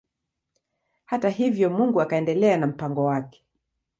Hata 1.05 1.29
hivyo 1.29 1.69
Mungu 1.69 2.01
akaendelea 2.01 2.57
na 2.57 2.67
mpango 2.67 3.03
wake. 3.05 3.45